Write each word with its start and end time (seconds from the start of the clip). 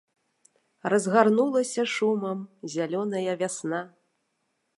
Разгарнулася 0.93 1.83
шумам 1.95 2.39
зялёная 2.77 3.31
вясна. 3.45 3.81